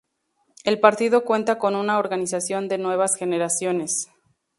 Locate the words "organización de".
1.99-2.79